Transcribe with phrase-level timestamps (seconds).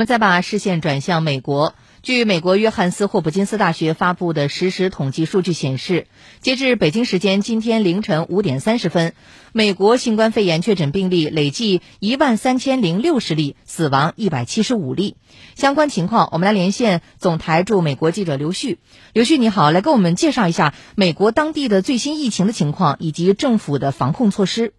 [0.00, 6.06] 那么再把视线转向美国，据美国约翰斯霍普金斯大学发布的实时统计数据显示，
[6.40, 9.12] 截至北京时间今天凌晨五点三十分，
[9.52, 15.16] 美国新冠肺炎确诊病例累计一万三千零六十例，死亡一百七十五例。
[15.54, 18.78] 相关情况，我们来连线总台驻美国记者刘旭。
[19.12, 24.72] 刘旭，你好，来给我们介绍一下美国当地的最新疫情的情况以及政府的防控措施。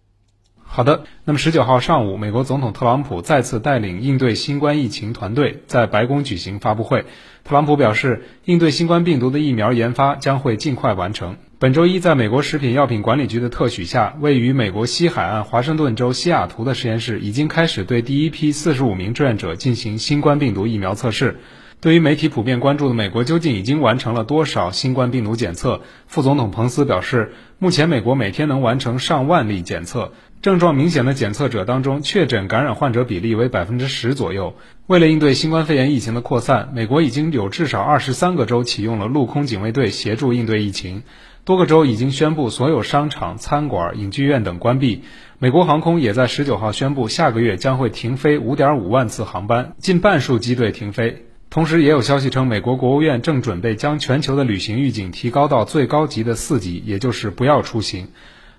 [0.74, 7.04] 好的，那么十九号上午，美国总统特朗普再次带领应对新冠疫情团队在白宫举行发布会。
[7.44, 11.36] 特朗普表示，应对新冠病毒的疫苗研发将会尽快完成。
[11.58, 21.40] 本周一，在美国食品药品管理局的特许下，位于美国西海岸华盛顿州西雅图的实验室已经开始对第一批四十五名志愿者进行新冠病毒疫苗测试。
[21.82, 34.54] 对于媒体普遍关注的美国究竟已经完成了多少新冠病毒检测，副总统彭斯表示，目前美国每天能完成上万例检测，症状明显的检测者当中，确诊感染患者比例为百分之十左右。
[34.86, 41.02] 为了应对新冠肺炎疫情的扩散，美国已经有至少二十三个州启用了陆空警卫队协助应对疫情，
[41.44, 45.02] 多个州已经宣布所有商场、餐馆、影剧院等关闭。
[45.40, 51.26] 美国航空也在十九号宣布，下个月将会停飞五点五万次航班，近半数机队停飞。
[51.52, 58.08] 同时，也有消息称，美国国务院正准备将全球的旅行预警提高到最高级的四级，也就是不要出行。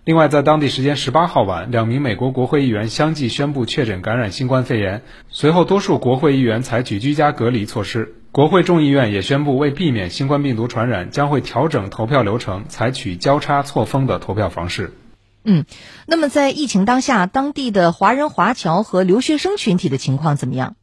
[0.05, 8.13] 另外，在当地时间十八号晚，两名美国国会议员相继宣布确诊感染新冠肺炎，随后多数国会议员采取居家隔离措施。
[8.31, 14.93] 国会众议院也宣布，为避免新冠病毒传染，将会调整投票流程，采取交叉错峰的投票方式。
[15.43, 15.65] 嗯，
[16.05, 20.75] 那么在疫情当下，当地的华人华侨和留学生群体的情况怎么样？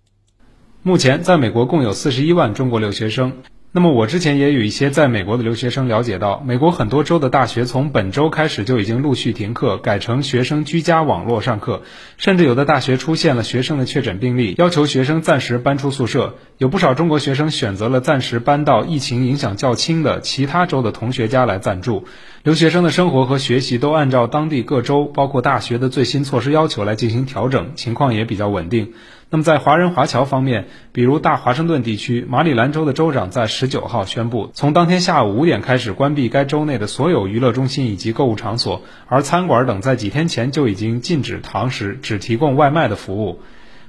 [0.83, 3.34] 目前，在美国共有四十一万中国留学生。
[3.70, 11.83] 那么，我之前也有一些在美国的留学生了解到，美国很多州的大学从本周开始就已经陆续停课，改成学生居家网络上课，
[12.17, 16.37] 甚至有的大学出现了学生的确诊病例，要求学生暂时搬出宿舍。
[16.61, 22.05] 有不少中国学生选择了暂时搬到疫情影响较轻的其他州的同学家来暂住。
[22.42, 28.93] 留学生的生活和学习都按照当地各州，包括大学的最新措施要求来进行调整，情况也比较稳定。
[29.31, 43.41] 那么在华人华侨方面，比如大华盛顿地区，马里兰州的州长在十九号宣布，从当天下午五点开始关闭该州内的所有娱乐中心以及购物场所，而餐馆等在几天前就已经禁止堂食，只提供外卖的服务。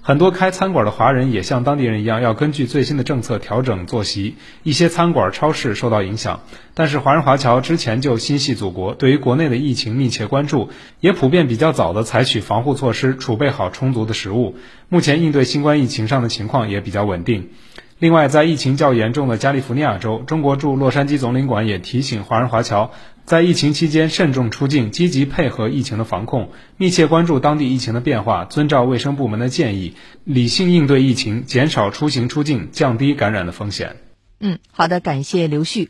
[0.04, 4.36] 很多开餐馆的华人也像当地人一样，要根据最新的政策调整坐席。
[4.64, 6.42] 一些餐馆、超市受到影响，
[6.74, 14.56] 但是华人华侨之前就心系祖国，对于国内的疫情密切关注，也普遍比较早的采取防护措施，储备好充足的食物。
[14.90, 17.50] 目前应对新冠疫情上的情况也比较稳定。
[18.02, 22.90] 另外，在疫情较严重的加利福尼亚州，中国驻洛杉矶总领馆也提醒华人华侨，
[23.26, 33.98] 在疫情期间慎重出境，积极配合疫情的防控，密切关注当地疫情的变化，遵照卫生部门的建议，理性应对疫情，减少出行出境，降低感染的风险。
[34.40, 35.90] 嗯，好的，感谢刘旭。